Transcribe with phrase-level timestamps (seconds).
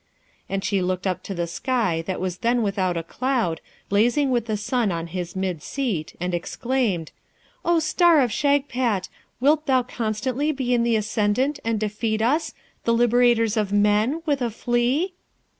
[0.49, 4.47] And she looked up to the sky that was then without a cloud, blazing with
[4.47, 7.11] the sun on his mid seat, and exclaimed,
[7.63, 9.09] 'O star of Shagpat!
[9.39, 14.41] wilt thou constantly be in the ascendant, and defeat us, the liberators of men, with
[14.41, 15.13] a flea?'